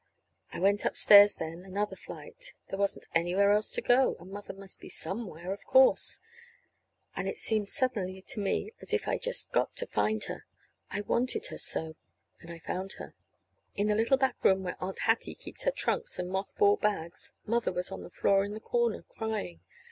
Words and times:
I 0.51 0.59
went 0.59 0.83
upstairs 0.83 1.35
then, 1.35 1.63
another 1.63 1.95
flight. 1.95 2.55
There 2.71 2.79
wasn't 2.79 3.05
anywhere 3.13 3.51
else 3.51 3.69
to 3.73 3.83
go, 3.83 4.15
and 4.19 4.31
Mother 4.31 4.51
must 4.55 4.79
be 4.79 4.89
somewhere, 4.89 5.53
of 5.53 5.63
course. 5.67 6.19
And 7.15 7.27
it 7.27 7.37
seemed 7.37 7.69
suddenly 7.69 8.23
to 8.23 8.39
me 8.39 8.71
as 8.81 8.93
if 8.93 9.07
I'd 9.07 9.21
just 9.21 9.51
got 9.51 9.75
to 9.75 9.85
find 9.85 10.23
her. 10.23 10.47
I 10.89 11.01
wanted 11.01 11.45
her 11.51 11.59
so. 11.59 11.93
And 12.39 12.49
I 12.49 12.57
found 12.57 12.93
her. 12.93 13.13
In 13.75 13.89
the 13.89 13.95
little 13.95 14.17
back 14.17 14.43
room 14.43 14.63
where 14.63 14.81
Aunt 14.83 15.01
Hattie 15.01 15.35
keeps 15.35 15.65
her 15.65 15.71
trunks 15.71 16.17
and 16.17 16.31
moth 16.31 16.57
ball 16.57 16.77
bags, 16.77 17.31
Mother 17.45 17.71
was 17.71 17.91
on 17.91 18.01
the 18.01 18.09
floor 18.09 18.43
in 18.43 18.55
the 18.55 18.59
corner 18.59 19.03
crying. 19.03 19.59